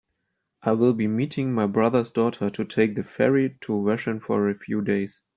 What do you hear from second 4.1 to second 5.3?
for a few days.